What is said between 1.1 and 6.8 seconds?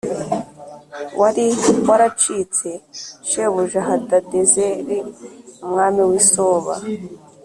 wari yaracitse shebuja Hadadezeri umwami w’i Soba